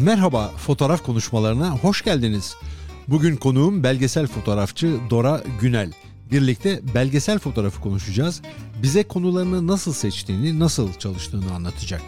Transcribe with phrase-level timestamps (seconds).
[0.00, 2.56] Merhaba fotoğraf konuşmalarına hoş geldiniz.
[3.08, 5.92] Bugün konuğum belgesel fotoğrafçı Dora Günel.
[6.32, 8.42] Birlikte belgesel fotoğrafı konuşacağız.
[8.82, 12.02] Bize konularını nasıl seçtiğini, nasıl çalıştığını anlatacak.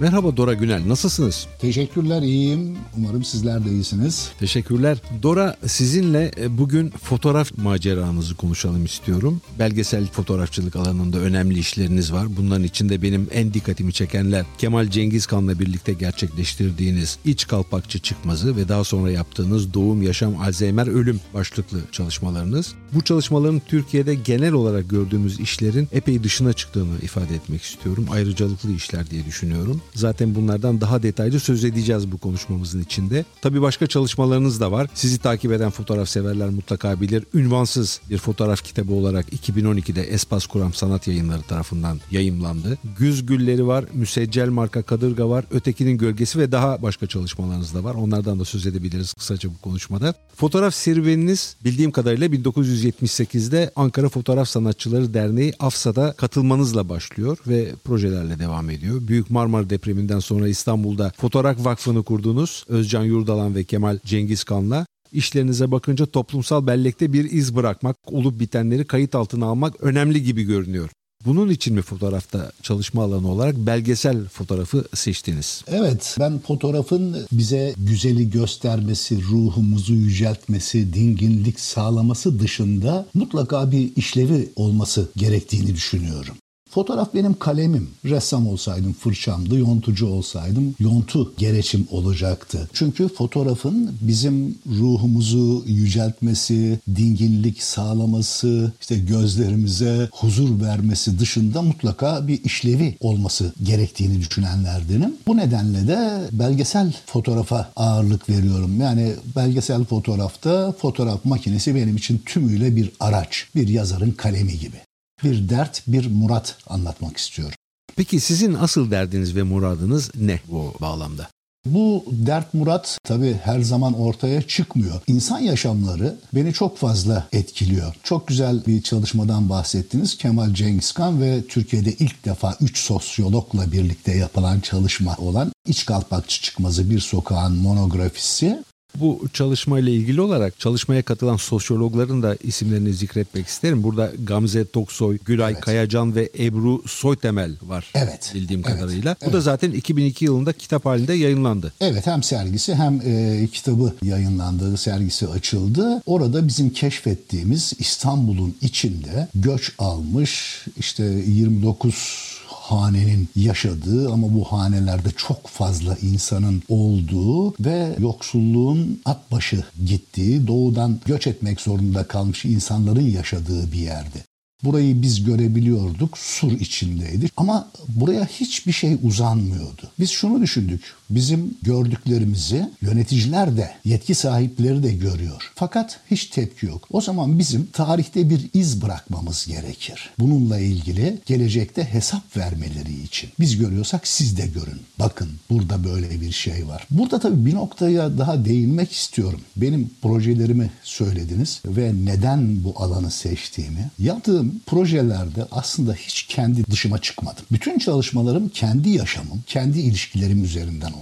[0.00, 1.46] Merhaba Dora Günel, nasılsınız?
[1.58, 2.76] Teşekkürler, iyiyim.
[2.96, 4.32] Umarım sizler de iyisiniz.
[4.38, 4.98] Teşekkürler.
[5.22, 9.40] Dora sizinle e, bugün fotoğraf maceranızı konuşalım istiyorum.
[9.58, 12.36] Belgesel fotoğrafçılık alanında önemli işleriniz var.
[12.36, 18.84] Bunların içinde benim en dikkatimi çekenler Kemal Cengizkan'la birlikte gerçekleştirdiğiniz iç kalpakçı çıkmazı ve daha
[18.84, 22.74] sonra yaptığınız doğum, yaşam, Alzheimer, ölüm başlıklı çalışmalarınız.
[22.94, 28.06] Bu çalışmaların Türkiye'de genel olarak gördüğümüz işlerin epey dışına çıktığını ifade etmek istiyorum.
[28.10, 29.80] Ayrıcalıklı işler diye düşünüyorum.
[29.94, 33.24] Zaten bunlardan daha detaylı söz edeceğiz bu konuşmamızın içinde.
[33.42, 34.86] Tabii başka çalışmalarınız da var.
[34.94, 37.24] Sizi takip eden fotoğraf severler mutlaka bilir.
[37.34, 42.78] Ünvansız bir fotoğraf kitabı olarak 2012'de Espas Kuram Sanat Yayınları tarafından yayımlandı.
[42.98, 47.94] Güz Gülleri var, Müseccel Marka Kadırga var, Ötekinin Gölgesi ve daha başka çalışmalarınız da var.
[47.94, 50.14] Onlardan da söz edebiliriz kısaca bu konuşmada.
[50.36, 58.70] Fotoğraf serüveniniz bildiğim kadarıyla 1978'de Ankara Fotoğraf Sanatçıları Derneği AFSA'da katılmanızla başlıyor ve projelerle devam
[58.70, 59.08] ediyor.
[59.08, 62.64] Büyük Marmara depreminden sonra İstanbul'da Fotoğraf Vakfı'nı kurdunuz.
[62.68, 64.86] Özcan Yurdalan ve Kemal Cengizkan'la.
[65.12, 70.90] İşlerinize bakınca toplumsal bellekte bir iz bırakmak, olup bitenleri kayıt altına almak önemli gibi görünüyor.
[71.26, 75.64] Bunun için mi fotoğrafta çalışma alanı olarak belgesel fotoğrafı seçtiniz?
[75.66, 85.08] Evet, ben fotoğrafın bize güzeli göstermesi, ruhumuzu yüceltmesi, dinginlik sağlaması dışında mutlaka bir işlevi olması
[85.16, 86.34] gerektiğini düşünüyorum.
[86.70, 87.88] Fotoğraf benim kalemim.
[88.04, 92.68] Ressam olsaydım fırçamdı, yontucu olsaydım yontu gereçim olacaktı.
[92.72, 102.96] Çünkü fotoğrafın bizim ruhumuzu yüceltmesi, dinginlik sağlaması, işte gözlerimize huzur vermesi dışında mutlaka bir işlevi
[103.00, 105.14] olması gerektiğini düşünenlerdenim.
[105.26, 108.80] Bu nedenle de belgesel fotoğrafa ağırlık veriyorum.
[108.80, 114.76] Yani belgesel fotoğrafta fotoğraf makinesi benim için tümüyle bir araç, bir yazarın kalemi gibi
[115.24, 117.54] bir dert, bir murat anlatmak istiyorum.
[117.96, 121.28] Peki sizin asıl derdiniz ve muradınız ne bu bağlamda?
[121.66, 125.00] Bu dert murat tabii her zaman ortaya çıkmıyor.
[125.06, 127.94] İnsan yaşamları beni çok fazla etkiliyor.
[128.02, 130.18] Çok güzel bir çalışmadan bahsettiniz.
[130.18, 136.90] Kemal Cengizkan ve Türkiye'de ilk defa 3 sosyologla birlikte yapılan çalışma olan İç Kalpakçı Çıkmazı
[136.90, 138.64] Bir Sokağın monografisi
[138.94, 143.82] bu çalışmayla ilgili olarak çalışmaya katılan sosyologların da isimlerini zikretmek isterim.
[143.82, 145.62] Burada Gamze Toksoy, Gülay evet.
[145.62, 148.32] Kayacan ve Ebru Soytemel var evet.
[148.34, 148.74] bildiğim evet.
[148.74, 149.16] kadarıyla.
[149.20, 149.34] Bu evet.
[149.34, 151.72] da zaten 2002 yılında kitap halinde yayınlandı.
[151.80, 156.02] Evet hem sergisi hem e, kitabı yayınlandı, sergisi açıldı.
[156.06, 162.29] Orada bizim keşfettiğimiz İstanbul'un içinde göç almış işte 29
[162.70, 171.00] hanenin yaşadığı ama bu hanelerde çok fazla insanın olduğu ve yoksulluğun at başı gittiği, doğudan
[171.06, 174.24] göç etmek zorunda kalmış insanların yaşadığı bir yerdi.
[174.64, 179.82] Burayı biz görebiliyorduk, sur içindeydi ama buraya hiçbir şey uzanmıyordu.
[179.98, 185.52] Biz şunu düşündük, bizim gördüklerimizi yöneticiler de, yetki sahipleri de görüyor.
[185.54, 186.88] Fakat hiç tepki yok.
[186.90, 190.10] O zaman bizim tarihte bir iz bırakmamız gerekir.
[190.18, 193.30] Bununla ilgili gelecekte hesap vermeleri için.
[193.40, 194.80] Biz görüyorsak siz de görün.
[194.98, 196.86] Bakın burada böyle bir şey var.
[196.90, 199.40] Burada tabii bir noktaya daha değinmek istiyorum.
[199.56, 203.90] Benim projelerimi söylediniz ve neden bu alanı seçtiğimi.
[203.98, 207.44] Yaptığım projelerde aslında hiç kendi dışıma çıkmadım.
[207.52, 210.99] Bütün çalışmalarım kendi yaşamım, kendi ilişkilerim üzerinden oldu.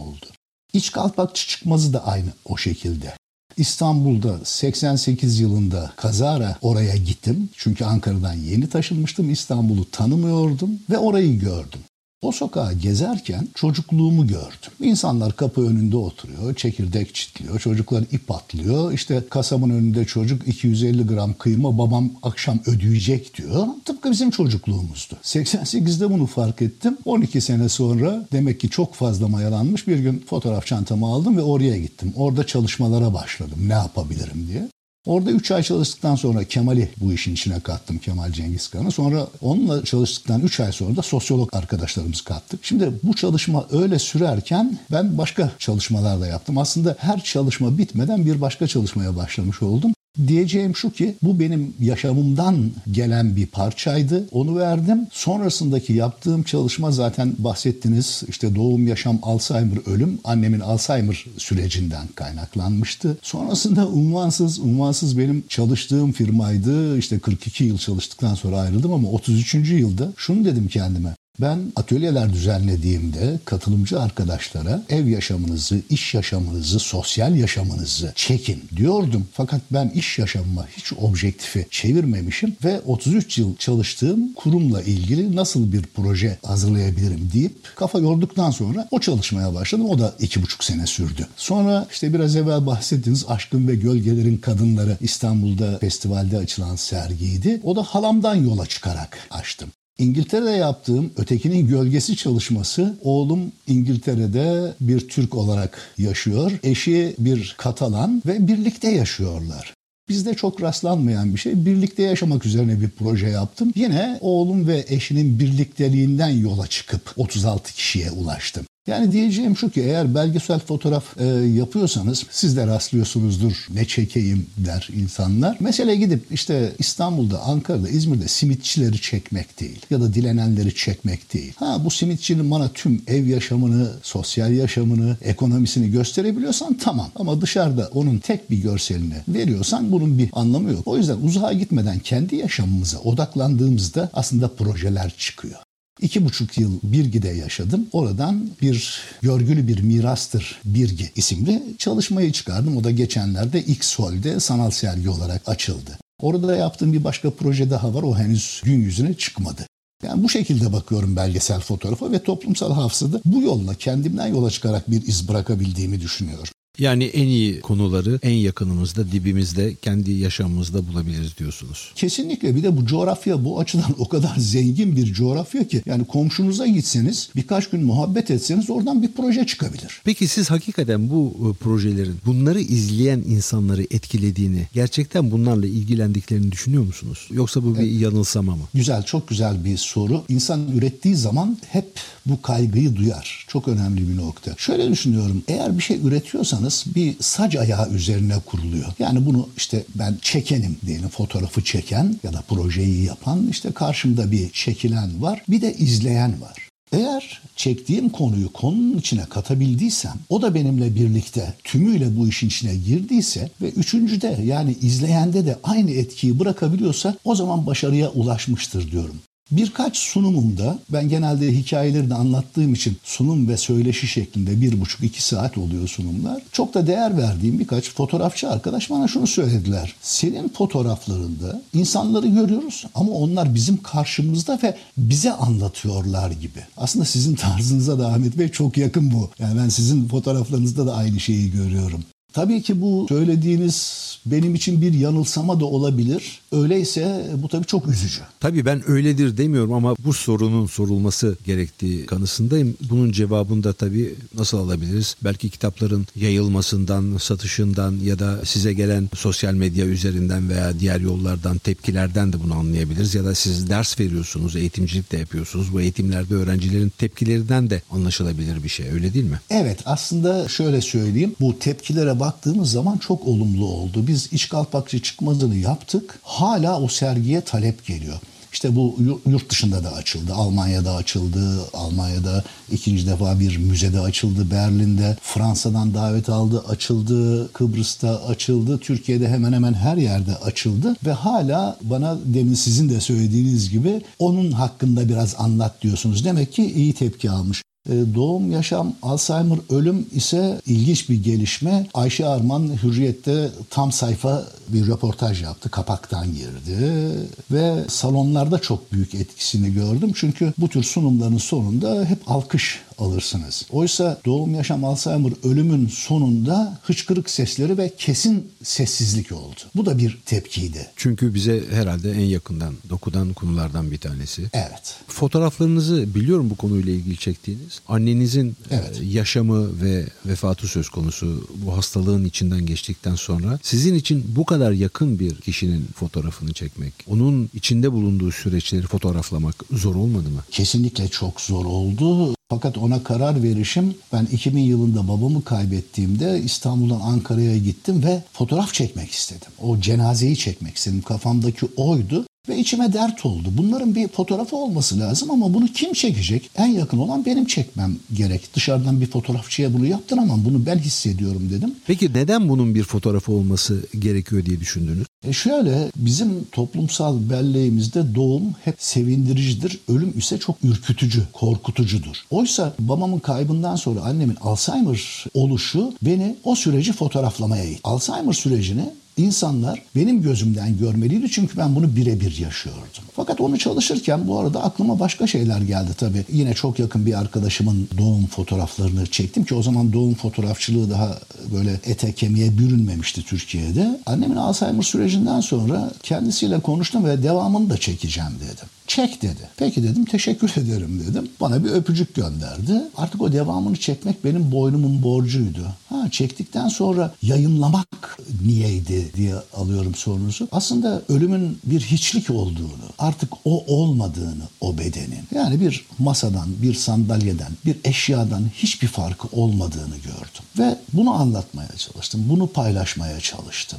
[0.72, 3.14] İç kalpakçı çıkmazı da aynı o şekilde.
[3.56, 7.50] İstanbul'da 88 yılında kazara oraya gittim.
[7.56, 9.30] Çünkü Ankara'dan yeni taşınmıştım.
[9.30, 11.80] İstanbul'u tanımıyordum ve orayı gördüm.
[12.22, 14.72] O sokağı gezerken çocukluğumu gördüm.
[14.80, 18.92] İnsanlar kapı önünde oturuyor, çekirdek çitliyor, çocuklar ip atlıyor.
[18.92, 23.66] İşte kasabın önünde çocuk 250 gram kıyma babam akşam ödeyecek diyor.
[23.84, 25.14] Tıpkı bizim çocukluğumuzdu.
[25.22, 26.98] 88'de bunu fark ettim.
[27.04, 31.78] 12 sene sonra demek ki çok fazla mayalanmış bir gün fotoğraf çantamı aldım ve oraya
[31.78, 32.12] gittim.
[32.16, 34.68] Orada çalışmalara başladım ne yapabilirim diye.
[35.08, 38.92] Orada 3 ay çalıştıktan sonra Kemal'i bu işin içine kattım Kemal Cengizkan'ı.
[38.92, 42.64] Sonra onunla çalıştıktan 3 ay sonra da sosyolog arkadaşlarımızı kattık.
[42.64, 46.58] Şimdi bu çalışma öyle sürerken ben başka çalışmalar da yaptım.
[46.58, 49.92] Aslında her çalışma bitmeden bir başka çalışmaya başlamış oldum.
[50.26, 54.28] Diyeceğim şu ki bu benim yaşamımdan gelen bir parçaydı.
[54.32, 55.06] Onu verdim.
[55.12, 58.22] Sonrasındaki yaptığım çalışma zaten bahsettiniz.
[58.28, 63.18] İşte doğum, yaşam, Alzheimer, ölüm annemin Alzheimer sürecinden kaynaklanmıştı.
[63.22, 66.98] Sonrasında unvansız, unvansız benim çalıştığım firmaydı.
[66.98, 69.54] İşte 42 yıl çalıştıktan sonra ayrıldım ama 33.
[69.54, 71.14] yılda şunu dedim kendime.
[71.40, 79.26] Ben atölyeler düzenlediğimde katılımcı arkadaşlara ev yaşamınızı, iş yaşamınızı, sosyal yaşamınızı çekin diyordum.
[79.32, 85.82] Fakat ben iş yaşamıma hiç objektifi çevirmemişim ve 33 yıl çalıştığım kurumla ilgili nasıl bir
[85.82, 89.90] proje hazırlayabilirim deyip kafa yorduktan sonra o çalışmaya başladım.
[89.90, 91.26] O da iki buçuk sene sürdü.
[91.36, 97.60] Sonra işte biraz evvel bahsettiğiniz Aşkın ve Gölgelerin Kadınları İstanbul'da festivalde açılan sergiydi.
[97.64, 99.70] O da halamdan yola çıkarak açtım.
[99.98, 106.52] İngiltere'de yaptığım Ötekinin Gölgesi çalışması oğlum İngiltere'de bir Türk olarak yaşıyor.
[106.62, 109.74] Eşi bir Katalan ve birlikte yaşıyorlar.
[110.08, 111.66] Bizde çok rastlanmayan bir şey.
[111.66, 113.72] Birlikte yaşamak üzerine bir proje yaptım.
[113.74, 118.64] Yine oğlum ve eşinin birlikteliğinden yola çıkıp 36 kişiye ulaştım.
[118.88, 121.24] Yani diyeceğim şu ki eğer belgesel fotoğraf e,
[121.54, 125.56] yapıyorsanız siz de rastlıyorsunuzdur ne çekeyim der insanlar.
[125.60, 131.52] Mesele gidip işte İstanbul'da, Ankara'da, İzmir'de simitçileri çekmek değil ya da dilenenleri çekmek değil.
[131.56, 137.10] Ha bu simitçinin bana tüm ev yaşamını, sosyal yaşamını, ekonomisini gösterebiliyorsan tamam.
[137.16, 140.82] Ama dışarıda onun tek bir görselini veriyorsan bunun bir anlamı yok.
[140.86, 145.67] O yüzden uzağa gitmeden kendi yaşamımıza odaklandığımızda aslında projeler çıkıyor.
[146.00, 147.86] İki buçuk yıl Birgi'de yaşadım.
[147.92, 152.76] Oradan bir görgülü bir mirastır Birgi isimli çalışmayı çıkardım.
[152.76, 155.98] O da geçenlerde X-Hol'de sanal sergi olarak açıldı.
[156.20, 158.02] Orada da yaptığım bir başka proje daha var.
[158.02, 159.66] O henüz gün yüzüne çıkmadı.
[160.02, 165.06] Yani bu şekilde bakıyorum belgesel fotoğrafa ve toplumsal hafızada bu yolla kendimden yola çıkarak bir
[165.06, 166.48] iz bırakabildiğimi düşünüyorum.
[166.78, 171.92] Yani en iyi konuları en yakınımızda, dibimizde, kendi yaşamımızda bulabiliriz diyorsunuz.
[171.94, 176.66] Kesinlikle bir de bu coğrafya bu açıdan o kadar zengin bir coğrafya ki yani komşunuza
[176.66, 180.00] gitseniz birkaç gün muhabbet etseniz oradan bir proje çıkabilir.
[180.04, 187.28] Peki siz hakikaten bu e, projelerin bunları izleyen insanları etkilediğini, gerçekten bunlarla ilgilendiklerini düşünüyor musunuz?
[187.30, 188.00] Yoksa bu bir evet.
[188.00, 188.62] yanılsama mı?
[188.74, 190.24] Güzel, çok güzel bir soru.
[190.28, 191.88] İnsan ürettiği zaman hep
[192.26, 193.44] bu kaygıyı duyar.
[193.48, 194.54] Çok önemli bir nokta.
[194.58, 195.42] Şöyle düşünüyorum.
[195.48, 198.92] Eğer bir şey üretiyorsanız yalnız bir sac ayağı üzerine kuruluyor.
[198.98, 204.50] Yani bunu işte ben çekenim diyelim fotoğrafı çeken ya da projeyi yapan işte karşımda bir
[204.50, 206.68] çekilen var bir de izleyen var.
[206.92, 213.50] Eğer çektiğim konuyu konunun içine katabildiysem, o da benimle birlikte tümüyle bu işin içine girdiyse
[213.62, 219.16] ve üçüncüde yani izleyende de aynı etkiyi bırakabiliyorsa o zaman başarıya ulaşmıştır diyorum.
[219.50, 225.22] Birkaç sunumumda ben genelde hikayeleri de anlattığım için sunum ve söyleşi şeklinde bir buçuk iki
[225.22, 226.42] saat oluyor sunumlar.
[226.52, 229.94] Çok da değer verdiğim birkaç fotoğrafçı arkadaş bana şunu söylediler.
[230.02, 236.60] Senin fotoğraflarında insanları görüyoruz ama onlar bizim karşımızda ve bize anlatıyorlar gibi.
[236.76, 239.30] Aslında sizin tarzınıza da Ahmet Bey çok yakın bu.
[239.38, 242.04] Yani ben sizin fotoğraflarınızda da aynı şeyi görüyorum.
[242.32, 246.40] Tabii ki bu söylediğiniz benim için bir yanılsama da olabilir.
[246.52, 248.20] Öyleyse bu tabii çok üzücü.
[248.40, 252.76] Tabii ben öyledir demiyorum ama bu sorunun sorulması gerektiği kanısındayım.
[252.90, 255.16] Bunun cevabını da tabii nasıl alabiliriz?
[255.24, 262.32] Belki kitapların yayılmasından, satışından ya da size gelen sosyal medya üzerinden veya diğer yollardan, tepkilerden
[262.32, 263.14] de bunu anlayabiliriz.
[263.14, 265.72] Ya da siz ders veriyorsunuz, eğitimcilik de yapıyorsunuz.
[265.72, 268.88] Bu eğitimlerde öğrencilerin tepkilerinden de anlaşılabilir bir şey.
[268.88, 269.40] Öyle değil mi?
[269.50, 271.34] Evet aslında şöyle söyleyeyim.
[271.40, 274.06] Bu tepkilere baktığımız zaman çok olumlu oldu.
[274.06, 276.18] Biz iç kalpakçı çıkmazını yaptık.
[276.22, 278.18] Hala o sergiye talep geliyor.
[278.52, 278.96] İşte bu
[279.26, 280.34] yurt dışında da açıldı.
[280.34, 281.60] Almanya'da açıldı.
[281.74, 284.50] Almanya'da ikinci defa bir müzede açıldı.
[284.50, 286.64] Berlin'de Fransa'dan davet aldı.
[286.68, 287.52] Açıldı.
[287.52, 288.78] Kıbrıs'ta açıldı.
[288.78, 290.96] Türkiye'de hemen hemen her yerde açıldı.
[291.06, 296.24] Ve hala bana demin sizin de söylediğiniz gibi onun hakkında biraz anlat diyorsunuz.
[296.24, 297.62] Demek ki iyi tepki almış.
[297.88, 301.86] E, doğum, yaşam, Alzheimer, ölüm ise ilginç bir gelişme.
[301.94, 305.70] Ayşe Arman Hürriyet'te tam sayfa bir röportaj yaptı.
[305.70, 307.10] Kapaktan girdi
[307.50, 310.12] ve salonlarda çok büyük etkisini gördüm.
[310.14, 313.66] Çünkü bu tür sunumların sonunda hep alkış alırsınız.
[313.70, 319.60] Oysa doğum, yaşam, Alzheimer, ölümün sonunda hıçkırık sesleri ve kesin sessizlik oldu.
[319.76, 320.86] Bu da bir tepkiydi.
[320.96, 324.42] Çünkü bize herhalde en yakından dokudan konulardan bir tanesi.
[324.52, 324.96] Evet.
[325.08, 327.80] Fotoğraflarınızı biliyorum bu konuyla ilgili çektiğiniz.
[327.88, 329.00] Annenizin e, evet.
[329.02, 335.18] yaşamı ve vefatı söz konusu bu hastalığın içinden geçtikten sonra sizin için bu kadar yakın
[335.18, 340.44] bir kişinin fotoğrafını çekmek, onun içinde bulunduğu süreçleri fotoğraflamak zor olmadı mı?
[340.50, 342.37] Kesinlikle çok zor oldu.
[342.50, 349.10] Fakat ona karar verişim ben 2000 yılında babamı kaybettiğimde İstanbul'dan Ankara'ya gittim ve fotoğraf çekmek
[349.10, 349.52] istedim.
[349.62, 351.02] O cenazeyi çekmek istedim.
[351.02, 353.48] Kafamdaki oydu Ve içime dert oldu.
[353.52, 356.50] Bunların bir fotoğrafı olması lazım ama bunu kim çekecek?
[356.56, 358.54] En yakın olan benim çekmem gerek.
[358.54, 360.44] Dışarıdan bir fotoğrafçıya bunu yaptıramam.
[360.44, 361.74] Bunu ben hissediyorum dedim.
[361.86, 365.06] Peki neden bunun bir fotoğrafı olması gerekiyor diye düşündünüz?
[365.24, 369.78] E şöyle bizim toplumsal belleğimizde doğum hep sevindiricidir.
[369.88, 372.16] Ölüm ise çok ürkütücü, korkutucudur.
[372.30, 377.80] Oysa babamın kaybından sonra annemin Alzheimer oluşu beni o süreci fotoğraflamaya itti.
[377.84, 378.84] Alzheimer sürecini
[379.18, 383.04] insanlar benim gözümden görmeliydi çünkü ben bunu birebir yaşıyordum.
[383.16, 386.24] Fakat onu çalışırken bu arada aklıma başka şeyler geldi tabii.
[386.32, 391.18] Yine çok yakın bir arkadaşımın doğum fotoğraflarını çektim ki o zaman doğum fotoğrafçılığı daha
[391.54, 394.00] böyle ete kemiğe bürünmemişti Türkiye'de.
[394.06, 398.66] Annemin Alzheimer sürecinden sonra kendisiyle konuştum ve devamını da çekeceğim dedim.
[398.88, 399.48] Çek dedi.
[399.56, 401.28] Peki dedim teşekkür ederim dedim.
[401.40, 402.82] Bana bir öpücük gönderdi.
[402.96, 405.66] Artık o devamını çekmek benim boynumun borcuydu.
[405.88, 410.48] Ha çektikten sonra yayınlamak niyeydi diye alıyorum sorunuzu.
[410.52, 415.24] Aslında ölümün bir hiçlik olduğunu, artık o olmadığını o bedenin.
[415.34, 420.44] Yani bir masadan, bir sandalyeden, bir eşyadan hiçbir farkı olmadığını gördüm.
[420.58, 422.24] Ve bunu anlatmaya çalıştım.
[422.28, 423.78] Bunu paylaşmaya çalıştım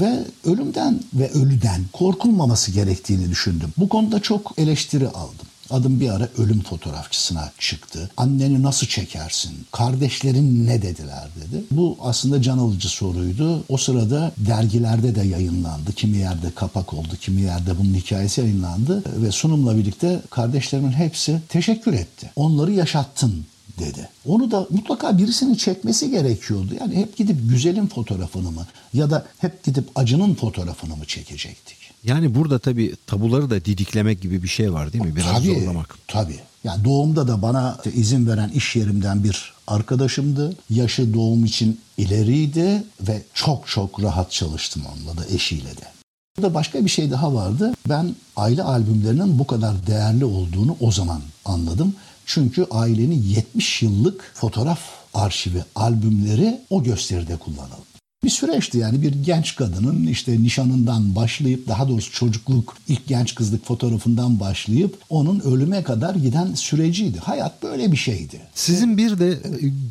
[0.00, 3.72] ve ölümden ve ölüden korkulmaması gerektiğini düşündüm.
[3.76, 5.46] Bu konuda çok eleştiri aldım.
[5.70, 8.10] Adım bir ara ölüm fotoğrafçısına çıktı.
[8.16, 9.52] Anneni nasıl çekersin?
[9.72, 11.64] Kardeşlerin ne dediler dedi.
[11.70, 13.64] Bu aslında can alıcı soruydu.
[13.68, 15.92] O sırada dergilerde de yayınlandı.
[15.92, 19.02] Kimi yerde kapak oldu, kimi yerde bunun hikayesi yayınlandı.
[19.22, 22.30] Ve sunumla birlikte kardeşlerimin hepsi teşekkür etti.
[22.36, 23.46] Onları yaşattın
[23.78, 24.08] dedi.
[24.26, 26.74] Onu da mutlaka birisinin çekmesi gerekiyordu.
[26.80, 31.76] Yani hep gidip güzelin fotoğrafını mı ya da hep gidip acının fotoğrafını mı çekecektik?
[32.04, 35.16] Yani burada tabii tabuları da didiklemek gibi bir şey var değil mi?
[35.16, 35.98] Biraz tabii, zorlamak.
[36.08, 36.38] Tabii.
[36.64, 40.56] Yani doğumda da bana izin veren iş yerimden bir arkadaşımdı.
[40.70, 45.96] Yaşı doğum için ileriydi ve çok çok rahat çalıştım onunla da eşiyle de.
[46.36, 47.72] Burada başka bir şey daha vardı.
[47.88, 51.94] Ben aile albümlerinin bu kadar değerli olduğunu o zaman anladım.
[52.26, 54.80] Çünkü ailenin 70 yıllık fotoğraf
[55.14, 57.96] arşivi, albümleri o gösteride kullanıldı.
[58.24, 63.66] Bir süreçti yani bir genç kadının işte nişanından başlayıp daha doğrusu çocukluk ilk genç kızlık
[63.66, 67.18] fotoğrafından başlayıp onun ölüme kadar giden süreciydi.
[67.18, 68.40] Hayat böyle bir şeydi.
[68.54, 69.38] Sizin bir de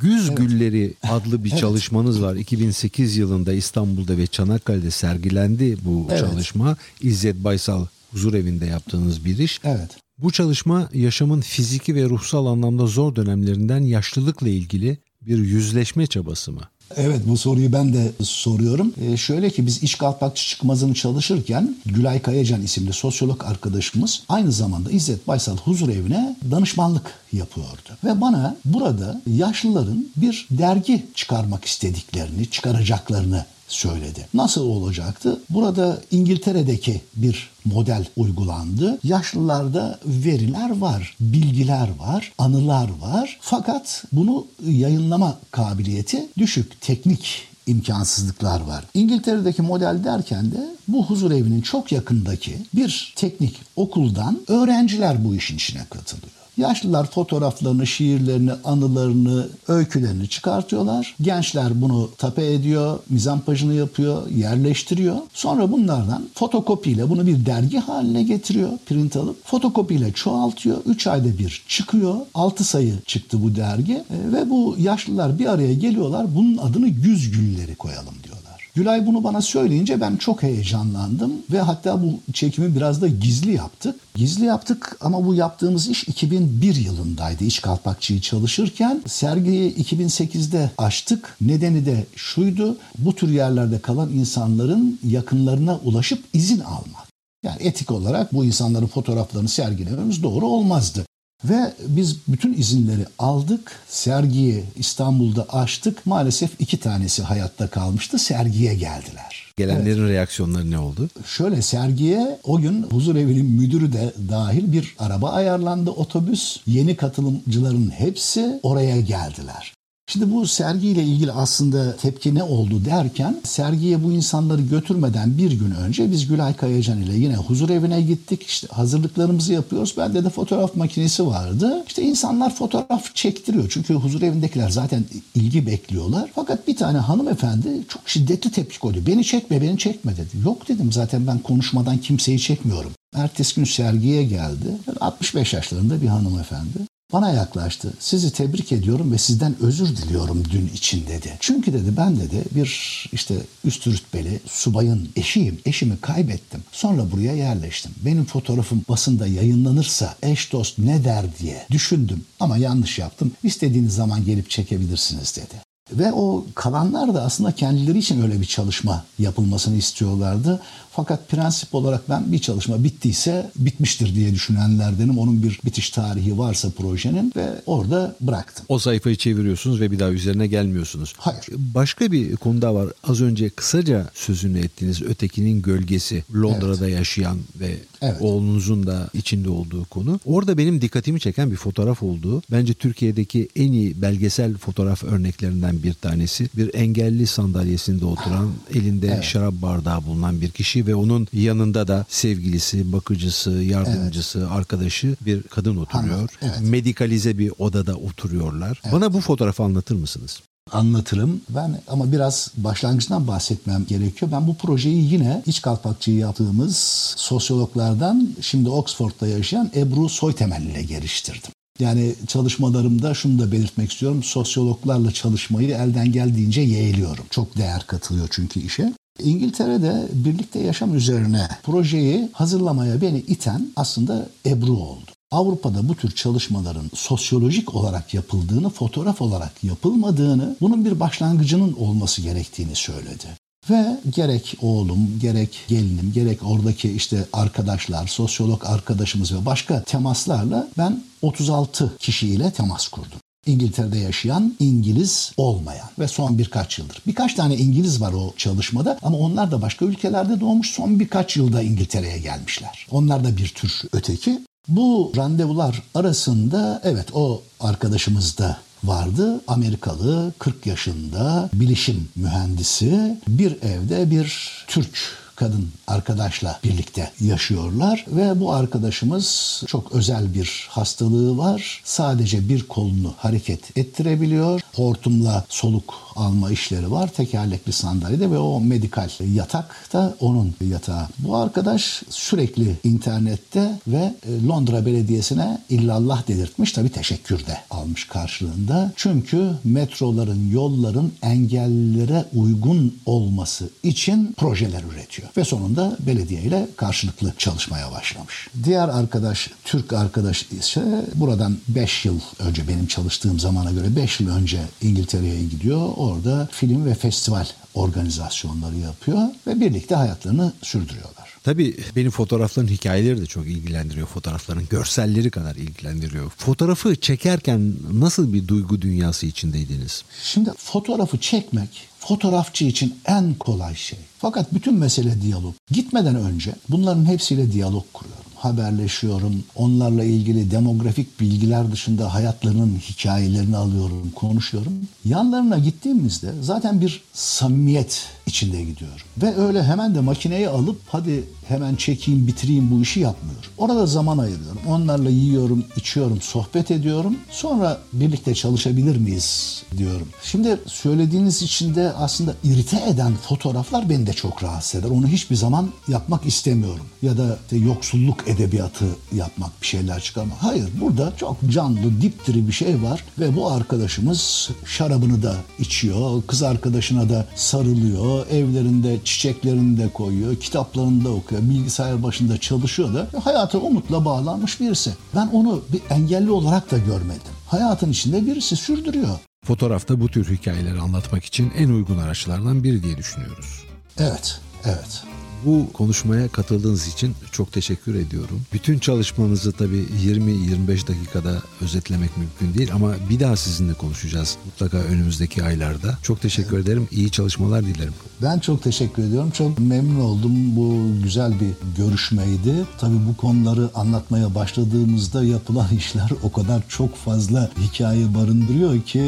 [0.02, 0.38] Güz evet.
[0.38, 1.60] Gülleri adlı bir evet.
[1.60, 2.36] çalışmanız var.
[2.36, 6.20] 2008 yılında İstanbul'da ve Çanakkale'de sergilendi bu evet.
[6.20, 6.78] çalışma.
[7.02, 9.60] İzzet Baysal huzur evinde yaptığınız bir iş.
[9.64, 10.05] Evet.
[10.18, 16.62] Bu çalışma yaşamın fiziki ve ruhsal anlamda zor dönemlerinden yaşlılıkla ilgili bir yüzleşme çabası mı?
[16.96, 18.94] Evet bu soruyu ben de soruyorum.
[19.02, 24.92] Ee, şöyle ki biz iş kalpakçı çıkmazını çalışırken Gülay Kayacan isimli sosyolog arkadaşımız aynı zamanda
[24.92, 27.90] İzzet Baysal huzur evine danışmanlık yapıyordu.
[28.04, 34.28] Ve bana burada yaşlıların bir dergi çıkarmak istediklerini, çıkaracaklarını söyledi.
[34.34, 35.40] Nasıl olacaktı?
[35.50, 39.00] Burada İngiltere'deki bir model uygulandı.
[39.04, 43.38] Yaşlılarda veriler var, bilgiler var, anılar var.
[43.42, 46.82] Fakat bunu yayınlama kabiliyeti düşük.
[46.82, 48.86] Teknik imkansızlıklar var.
[48.94, 55.56] İngiltere'deki model derken de bu huzur evinin çok yakındaki bir teknik okuldan öğrenciler bu işin
[55.56, 56.45] içine katılıyor.
[56.58, 61.16] Yaşlılar fotoğraflarını, şiirlerini, anılarını, öykülerini çıkartıyorlar.
[61.22, 65.16] Gençler bunu tape ediyor, mizampajını yapıyor, yerleştiriyor.
[65.34, 69.46] Sonra bunlardan fotokopiyle bunu bir dergi haline getiriyor, print alıp.
[69.48, 70.78] Fotokopiyle çoğaltıyor.
[70.86, 72.16] 3 ayda bir çıkıyor.
[72.34, 73.94] 6 sayı çıktı bu dergi.
[73.94, 76.36] E, ve bu yaşlılar bir araya geliyorlar.
[76.36, 78.35] Bunun adını Güz Gülleri koyalım diyor.
[78.76, 83.96] Gülay bunu bana söyleyince ben çok heyecanlandım ve hatta bu çekimi biraz da gizli yaptık.
[84.16, 89.02] Gizli yaptık ama bu yaptığımız iş 2001 yılındaydı iş kalpakçıyı çalışırken.
[89.08, 91.38] Sergiyi 2008'de açtık.
[91.42, 92.78] Nedeni de şuydu.
[92.98, 97.06] Bu tür yerlerde kalan insanların yakınlarına ulaşıp izin almak.
[97.44, 101.06] Yani etik olarak bu insanların fotoğraflarını sergilememiz doğru olmazdı.
[101.50, 103.72] Ve biz bütün izinleri aldık.
[103.88, 106.06] Sergiyi İstanbul'da açtık.
[106.06, 108.20] Maalesef iki tanesi hayatta kalmıştı.
[108.20, 109.54] Sergiye geldiler.
[109.58, 110.12] Gelenlerin evet.
[110.12, 111.10] reaksiyonları ne oldu?
[111.26, 116.58] Şöyle sergiye o gün huzur evinin müdürü de dahil bir araba ayarlandı otobüs.
[116.68, 119.74] Yeni katılımcıların hepsi oraya geldiler.
[120.08, 125.72] Şimdi bu sergiyle ilgili aslında tepki ne oldu derken sergiye bu insanları götürmeden bir gün
[125.72, 128.44] önce biz Gülay Kayacan ile yine huzur evine gittik.
[128.44, 129.94] İşte hazırlıklarımızı yapıyoruz.
[129.98, 131.84] Bende de fotoğraf makinesi vardı.
[131.88, 133.70] İşte insanlar fotoğraf çektiriyor.
[133.70, 136.30] Çünkü huzur evindekiler zaten ilgi bekliyorlar.
[136.36, 138.98] Fakat bir tane hanımefendi çok şiddetli tepki koydu.
[139.08, 140.46] Beni çekme, beni çekme dedi.
[140.46, 142.92] Yok dedim zaten ben konuşmadan kimseyi çekmiyorum.
[143.16, 144.78] Ertesi gün sergiye geldi.
[145.00, 146.95] 65 yaşlarında bir hanımefendi.
[147.16, 147.94] Bana yaklaştı.
[148.00, 151.38] Sizi tebrik ediyorum ve sizden özür diliyorum dün için dedi.
[151.40, 152.70] Çünkü dedi ben dedi bir
[153.12, 155.60] işte üst rütbeli subayın eşiyim.
[155.66, 156.64] Eşimi kaybettim.
[156.72, 157.92] Sonra buraya yerleştim.
[158.06, 162.26] Benim fotoğrafım basında yayınlanırsa eş dost ne der diye düşündüm.
[162.40, 163.32] Ama yanlış yaptım.
[163.44, 165.56] İstediğiniz zaman gelip çekebilirsiniz dedi.
[165.92, 170.62] Ve o kalanlar da aslında kendileri için öyle bir çalışma yapılmasını istiyorlardı.
[170.96, 175.18] Fakat prensip olarak ben bir çalışma bittiyse bitmiştir diye düşünenlerdenim.
[175.18, 178.66] Onun bir bitiş tarihi varsa projenin ve orada bıraktım.
[178.70, 181.14] O sayfayı çeviriyorsunuz ve bir daha üzerine gelmiyorsunuz.
[181.18, 181.46] Hayır.
[181.58, 182.90] Başka bir konu da var.
[183.04, 186.98] Az önce kısaca sözünü ettiğiniz ötekinin gölgesi Londra'da evet.
[186.98, 188.22] yaşayan ve evet.
[188.22, 190.20] oğlunuzun da içinde olduğu konu.
[190.26, 192.42] Orada benim dikkatimi çeken bir fotoğraf oldu.
[192.52, 196.50] Bence Türkiye'deki en iyi belgesel fotoğraf örneklerinden bir tanesi.
[196.58, 199.24] Bir engelli sandalyesinde oturan, elinde evet.
[199.24, 204.52] şarap bardağı bulunan bir kişi ve onun yanında da sevgilisi, bakıcısı, yardımcısı, evet.
[204.52, 206.30] arkadaşı bir kadın oturuyor.
[206.42, 206.62] Evet.
[206.62, 208.82] Medikalize bir odada oturuyorlar.
[208.84, 208.94] Evet.
[208.94, 210.42] Bana bu fotoğrafı anlatır mısınız?
[210.72, 211.42] anlatırım.
[211.50, 214.32] Ben ama biraz başlangıçtan bahsetmem gerekiyor.
[214.32, 216.78] Ben bu projeyi yine iç kalpakçıyı yaptığımız
[217.18, 221.52] sosyologlardan şimdi Oxford'da yaşayan Ebru Soytemel ile geliştirdim.
[221.80, 224.24] Yani çalışmalarımda şunu da belirtmek istiyorum.
[224.24, 227.26] Sosyologlarla çalışmayı elden geldiğince yeğliyorum.
[227.30, 228.94] Çok değer katılıyor çünkü işe.
[229.20, 235.12] İngiltere'de birlikte yaşam üzerine projeyi hazırlamaya beni iten aslında Ebru oldu.
[235.32, 242.76] Avrupa'da bu tür çalışmaların sosyolojik olarak yapıldığını, fotoğraf olarak yapılmadığını, bunun bir başlangıcının olması gerektiğini
[242.76, 243.26] söyledi.
[243.70, 251.04] Ve gerek oğlum, gerek gelinim, gerek oradaki işte arkadaşlar, sosyolog arkadaşımız ve başka temaslarla ben
[251.22, 253.20] 36 kişiyle temas kurdum.
[253.46, 257.02] İngiltere'de yaşayan İngiliz olmayan ve son birkaç yıldır.
[257.08, 261.62] Birkaç tane İngiliz var o çalışmada ama onlar da başka ülkelerde doğmuş son birkaç yılda
[261.62, 262.88] İngiltere'ye gelmişler.
[262.92, 264.40] Onlar da bir tür öteki.
[264.68, 269.42] Bu randevular arasında evet o arkadaşımız da vardı.
[269.48, 278.54] Amerikalı 40 yaşında bilişim mühendisi bir evde bir Türk kadın arkadaşla birlikte yaşıyorlar ve bu
[278.54, 281.82] arkadaşımız çok özel bir hastalığı var.
[281.84, 284.62] Sadece bir kolunu hareket ettirebiliyor.
[284.76, 291.08] Hortumla soluk alma işleri var tekerlekli sandalyede ve o medikal yatak da onun yatağı.
[291.20, 298.94] Bu arkadaş sürekli internette ve e, Londra Belediyesi'ne illallah dedirtmiş tabi teşekkür de almış karşılığında.
[298.96, 307.92] Çünkü metroların, yolların engellilere uygun olması için projeler üretiyor ve sonunda belediye ile karşılıklı çalışmaya
[307.92, 308.48] başlamış.
[308.64, 314.30] Diğer arkadaş, Türk arkadaş ise buradan 5 yıl önce benim çalıştığım zamana göre 5 yıl
[314.30, 315.90] önce İngiltere'ye gidiyor.
[315.96, 321.36] Orada film ve festival organizasyonları yapıyor ve birlikte hayatlarını sürdürüyorlar.
[321.44, 324.08] Tabii benim fotoğrafların hikayeleri de çok ilgilendiriyor.
[324.08, 326.30] Fotoğrafların görselleri kadar ilgilendiriyor.
[326.38, 330.04] Fotoğrafı çekerken nasıl bir duygu dünyası içindeydiniz?
[330.24, 334.00] Şimdi fotoğrafı çekmek fotoğrafçı için en kolay şey.
[334.20, 335.54] Fakat bütün mesele diyalog.
[335.72, 339.44] Gitmeden önce bunların hepsiyle diyalog kuruyorum haberleşiyorum.
[339.56, 344.74] Onlarla ilgili demografik bilgiler dışında hayatlarının hikayelerini alıyorum, konuşuyorum.
[345.06, 349.06] Yanlarına gittiğimizde zaten bir samimiyet içinde gidiyorum.
[349.18, 353.50] Ve öyle hemen de makineyi alıp hadi hemen çekeyim bitireyim bu işi yapmıyorum.
[353.58, 354.60] Orada zaman ayırıyorum.
[354.68, 357.18] Onlarla yiyorum, içiyorum, sohbet ediyorum.
[357.30, 360.08] Sonra birlikte çalışabilir miyiz diyorum.
[360.24, 364.90] Şimdi söylediğiniz içinde aslında irite eden fotoğraflar beni de çok rahatsız eder.
[364.90, 366.86] Onu hiçbir zaman yapmak istemiyorum.
[367.02, 368.86] Ya da işte yoksulluk edebiyatı
[369.16, 370.38] yapmak bir şeyler çıkarmak.
[370.40, 376.24] Hayır burada çok canlı dipdiri bir şey var ve bu arkadaşımız şarabını da içiyor.
[376.28, 378.15] Kız arkadaşına da sarılıyor.
[378.24, 380.36] Evlerinde çiçeklerini de koyuyor.
[380.36, 381.42] Kitaplarını da okuyor.
[381.42, 384.94] Bilgisayar başında çalışıyor da hayata umutla bağlanmış birisi.
[385.16, 387.34] Ben onu bir engelli olarak da görmedim.
[387.48, 389.20] Hayatın içinde birisi sürdürüyor.
[389.46, 393.64] Fotoğrafta bu tür hikayeleri anlatmak için en uygun araçlardan biri diye düşünüyoruz.
[394.00, 395.04] Evet, evet.
[395.46, 398.42] Bu konuşmaya katıldığınız için çok teşekkür ediyorum.
[398.54, 405.44] Bütün çalışmanızı tabii 20-25 dakikada özetlemek mümkün değil ama bir daha sizinle konuşacağız mutlaka önümüzdeki
[405.44, 405.98] aylarda.
[406.04, 406.66] Çok teşekkür evet.
[406.66, 406.88] ederim.
[406.92, 407.94] İyi çalışmalar dilerim.
[408.22, 409.32] Ben çok teşekkür ediyorum.
[409.32, 410.56] Çok memnun oldum.
[410.56, 412.54] Bu güzel bir görüşmeydi.
[412.78, 419.04] Tabii bu konuları anlatmaya başladığımızda yapılan işler o kadar çok fazla hikaye barındırıyor ki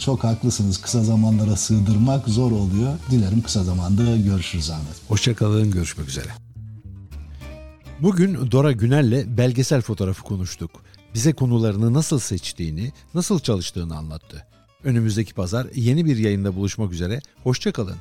[0.00, 0.78] çok haklısınız.
[0.78, 2.92] Kısa zamanlara sığdırmak zor oluyor.
[3.10, 4.94] Dilerim kısa zamanda görüşürüz Ahmet.
[5.08, 5.69] Hoşçakalın.
[5.70, 6.28] Görüşmek üzere.
[8.00, 10.70] Bugün Dora Günel'le belgesel fotoğrafı konuştuk.
[11.14, 14.46] Bize konularını nasıl seçtiğini, nasıl çalıştığını anlattı.
[14.84, 17.20] Önümüzdeki pazar yeni bir yayında buluşmak üzere.
[17.42, 17.96] Hoşçakalın.